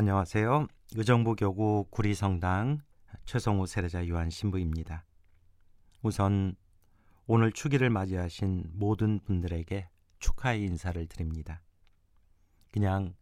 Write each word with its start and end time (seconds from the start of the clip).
안녕하세요. 0.00 0.68
의정부 0.94 1.34
교구 1.34 1.84
구리성당 1.90 2.82
최성우 3.24 3.66
세례자 3.66 4.06
요한 4.06 4.30
신부입니다. 4.30 5.04
우선 6.04 6.54
오늘 7.26 7.50
축일을 7.50 7.90
맞이하신 7.90 8.66
모든 8.74 9.18
분들에게 9.18 9.88
축하의 10.20 10.62
인사를 10.62 11.04
드립니다. 11.08 11.62
그냥 12.70 13.16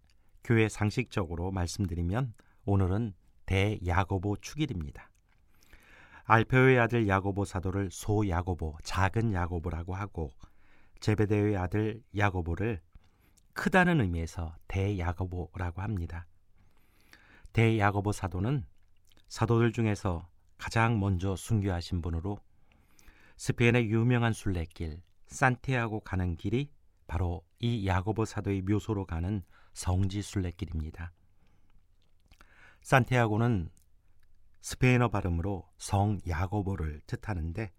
교회 0.45 0.69
상식적으로 0.69 1.51
말씀드리면 1.51 2.35
오늘은 2.67 3.15
대야고보 3.47 4.37
축일입니다. 4.43 5.11
알페오의 6.25 6.79
아들 6.79 7.09
야고보 7.09 7.47
사도를 7.47 7.89
소야고보, 7.91 8.77
작은 8.83 9.33
야고보라고 9.33 9.95
하고 9.95 10.31
제베데의 11.01 11.57
아들 11.57 12.03
야고보를 12.15 12.83
크다는 13.55 14.03
의미에서 14.03 14.55
대야고보라고 14.69 15.81
합니다. 15.81 16.27
대야고보 17.57 18.13
사도는 18.13 18.67
사도들 19.29 19.73
중에서 19.73 20.29
가장 20.59 21.01
먼저 21.01 21.35
순교하신 21.35 22.03
분으로 22.03 22.39
스페인의 23.39 23.89
유명한 23.89 24.35
순례길 24.35 25.01
산티아고 25.29 26.01
가는 26.01 26.37
길이 26.37 26.71
바로 27.07 27.47
이 27.59 27.87
야고보 27.87 28.27
사도의 28.27 28.61
묘소로 28.61 29.07
가는 29.07 29.43
성지 29.73 30.21
순례길입니다. 30.21 31.15
산티아고는 32.83 33.71
스페인어 34.61 35.09
발음으로 35.09 35.67
성 35.79 36.19
야고보를 36.29 37.01
뜻하는데 37.07 37.73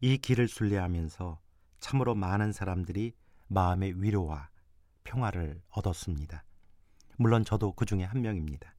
이 0.00 0.18
길을 0.18 0.48
순례하면서 0.48 1.40
참으로 1.78 2.16
많은 2.16 2.50
사람들이 2.50 3.12
마음의 3.46 4.02
위로와 4.02 4.50
평화를 5.04 5.62
얻었습니다. 5.70 6.42
물론 7.18 7.44
저도 7.44 7.72
그 7.74 7.84
중에 7.84 8.02
한 8.02 8.20
명입니다. 8.22 8.74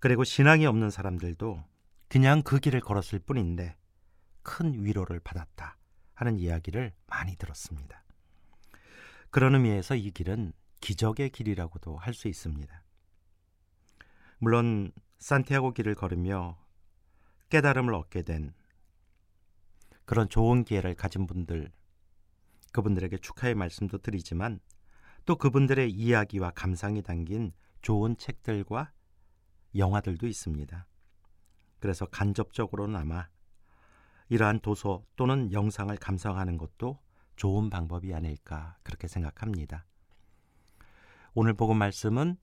그리고 0.00 0.24
신앙이 0.24 0.66
없는 0.66 0.90
사람들도 0.90 1.64
그냥 2.08 2.42
그 2.42 2.58
길을 2.58 2.80
걸었을 2.80 3.18
뿐인데 3.18 3.76
큰 4.42 4.84
위로를 4.84 5.20
받았다 5.20 5.76
하는 6.14 6.38
이야기를 6.38 6.92
많이 7.06 7.36
들었습니다. 7.36 8.04
그런 9.30 9.54
의미에서 9.54 9.94
이 9.94 10.10
길은 10.10 10.52
기적의 10.80 11.30
길이라고도 11.30 11.96
할 11.96 12.14
수 12.14 12.28
있습니다. 12.28 12.82
물론 14.38 14.92
산티아고 15.18 15.72
길을 15.72 15.94
걸으며 15.96 16.56
깨달음을 17.50 17.92
얻게 17.94 18.22
된 18.22 18.54
그런 20.04 20.28
좋은 20.28 20.64
기회를 20.64 20.94
가진 20.94 21.26
분들 21.26 21.70
그분들에게 22.72 23.18
축하의 23.18 23.54
말씀도 23.54 23.98
드리지만 23.98 24.60
또 25.24 25.36
그분들의 25.36 25.90
이야기와 25.90 26.52
감상이 26.52 27.02
담긴 27.02 27.52
좋은 27.82 28.16
책들과 28.16 28.92
영화들도 29.78 30.26
있습니다. 30.26 30.86
그래서 31.78 32.06
간접적으로나마 32.06 33.28
이러한 34.28 34.60
도서 34.60 35.04
또는 35.16 35.52
영상을 35.52 35.96
감상하는 35.96 36.58
것도 36.58 36.98
좋은 37.36 37.70
방법이 37.70 38.12
아닐까 38.12 38.76
그렇게 38.82 39.08
생각합니다. 39.08 39.86
오늘 41.34 41.54
복음 41.54 41.78
말씀은 41.78 42.36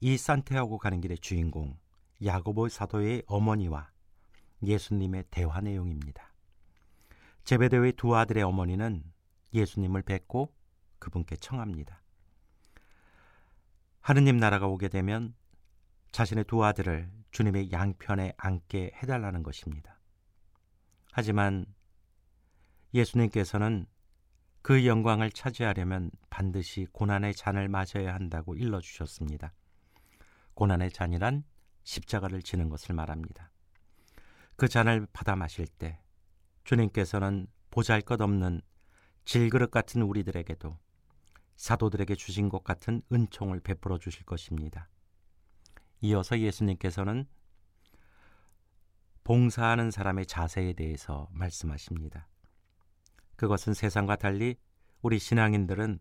이 0.00 0.16
산티아고 0.16 0.78
가는 0.78 1.00
길의 1.00 1.18
주인공 1.18 1.78
야고보 2.22 2.68
사도의 2.68 3.24
어머니와 3.26 3.90
예수님의 4.62 5.24
대화 5.30 5.60
내용입니다. 5.60 6.32
제베데의 7.44 7.92
두 7.92 8.14
아들의 8.14 8.42
어머니는 8.42 9.02
예수님을 9.54 10.02
뵙고 10.02 10.54
그분께 10.98 11.36
청합니다. 11.36 12.02
하느님 14.00 14.36
나라가 14.36 14.66
오게 14.66 14.88
되면 14.88 15.34
자신의 16.18 16.46
두 16.48 16.64
아들을 16.64 17.08
주님의 17.30 17.70
양편에 17.70 18.34
앉게 18.38 18.90
해달라는 18.96 19.44
것입니다. 19.44 20.00
하지만 21.12 21.64
예수님께서는 22.92 23.86
그 24.60 24.84
영광을 24.84 25.30
차지하려면 25.30 26.10
반드시 26.28 26.88
고난의 26.90 27.34
잔을 27.34 27.68
마셔야 27.68 28.14
한다고 28.14 28.56
일러주셨습니다. 28.56 29.54
고난의 30.54 30.90
잔이란 30.90 31.44
십자가를 31.84 32.42
지는 32.42 32.68
것을 32.68 32.96
말합니다. 32.96 33.52
그 34.56 34.66
잔을 34.66 35.06
받아 35.12 35.36
마실 35.36 35.68
때 35.68 36.00
주님께서는 36.64 37.46
보잘 37.70 38.00
것 38.02 38.20
없는 38.20 38.60
질그릇 39.24 39.70
같은 39.70 40.02
우리들에게도 40.02 40.76
사도들에게 41.54 42.16
주신 42.16 42.48
것 42.48 42.64
같은 42.64 43.02
은총을 43.12 43.60
베풀어 43.60 43.98
주실 43.98 44.24
것입니다. 44.24 44.88
이어서 46.00 46.38
예수님께서는 46.38 47.26
봉사하는 49.24 49.90
사람의 49.90 50.26
자세에 50.26 50.72
대해서 50.72 51.28
말씀하십니다. 51.32 52.28
그것은 53.36 53.74
세상과 53.74 54.16
달리 54.16 54.56
우리 55.02 55.18
신앙인들은 55.18 55.98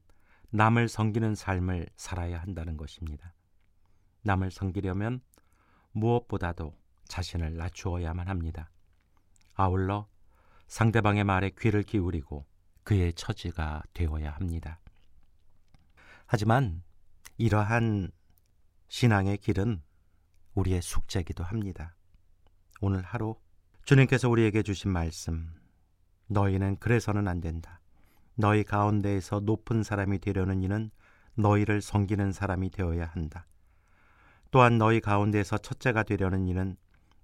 남을 0.50 0.88
섬기는 0.88 1.36
삶을 1.36 1.88
살아야 1.96 2.42
한다는 2.42 2.78
것입니다. 2.78 3.34
남을 4.22 4.52
섬기려면 4.52 5.22
무엇보다도 5.92 6.74
자신을 7.06 7.58
낮추어야만 7.58 8.28
합니다. 8.28 8.70
아울러 9.54 10.08
상대방의 10.68 11.24
말에 11.24 11.52
귀를 11.58 11.84
기울이고 11.84 12.46
그의 12.84 13.14
처지가 13.14 13.84
되어야 13.94 14.32
합니다. 14.32 14.80
하지만 16.26 16.84
이러한 17.38 18.12
신앙의 18.88 19.38
길은 19.38 19.82
우리의 20.58 20.82
숙제이기도 20.82 21.44
합니다. 21.44 21.96
오늘 22.82 23.02
하루 23.04 23.36
주님께서 23.86 24.28
우리에게 24.28 24.64
주신 24.64 24.92
말씀 24.92 25.54
너희는 26.28 26.78
그래서는 26.78 27.28
안 27.28 27.40
된다. 27.40 27.80
너희 28.36 28.64
가운데에서 28.64 29.40
높은 29.40 29.84
사람이 29.84 30.20
되려는 30.20 30.62
이는 30.62 30.90
너희를 31.36 31.82
섬기는 31.82 32.32
사람이 32.32 32.72
되어야 32.72 33.06
한다. 33.06 33.46
또한 34.50 34.78
너희 34.78 35.00
가운데에서 35.00 35.58
첫째가 35.60 36.04
되려는 36.04 36.48
이는 36.48 36.76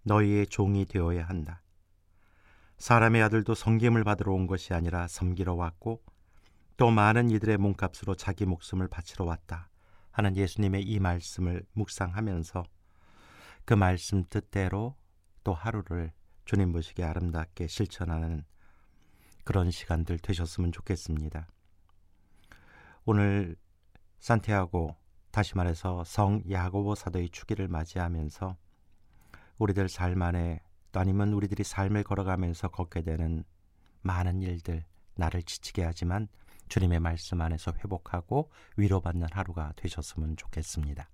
너희의 0.03 0.47
종이 0.47 0.85
되어야 0.85 1.25
한다. 1.25 1.61
사람의 2.77 3.23
아들도 3.23 3.55
섬김을 3.55 4.03
받으러 4.03 4.33
온 4.33 4.45
것이 4.45 4.73
아니라 4.73 5.07
섬기러 5.07 5.55
왔고 5.55 6.03
또 6.77 6.91
많은 6.91 7.31
이들의 7.31 7.57
몸값으로 7.57 8.15
자기 8.15 8.45
목숨을 8.45 8.87
바치러 8.87 9.25
왔다 9.25 9.69
하는 10.11 10.35
예수님의 10.35 10.83
이 10.83 10.99
말씀을 10.99 11.63
묵상하면서 11.73 12.63
그 13.65 13.73
말씀 13.73 14.23
뜻대로 14.25 14.95
또 15.43 15.53
하루를 15.53 16.11
주님 16.45 16.71
보시기에 16.71 17.05
아름답게 17.05 17.67
실천하는 17.67 18.43
그런 19.43 19.71
시간들 19.71 20.19
되셨으면 20.19 20.71
좋겠습니다. 20.71 21.47
오늘 23.05 23.55
산티아고 24.19 24.95
다시 25.31 25.55
말해서 25.55 26.03
성 26.03 26.43
야고보 26.49 26.95
사도의 26.95 27.29
주기를 27.29 27.67
맞이하면서 27.67 28.55
우리들 29.57 29.89
삶 29.89 30.21
안에 30.21 30.61
또 30.91 30.99
아니면 30.99 31.33
우리들이 31.33 31.63
삶을 31.63 32.03
걸어가면서 32.03 32.69
걷게 32.69 33.01
되는 33.01 33.43
많은 34.01 34.41
일들 34.41 34.85
나를 35.15 35.43
지치게 35.43 35.83
하지만 35.83 36.27
주님의 36.69 36.99
말씀 36.99 37.41
안에서 37.41 37.73
회복하고 37.73 38.51
위로받는 38.77 39.27
하루가 39.31 39.73
되셨으면 39.75 40.37
좋겠습니다. 40.37 41.09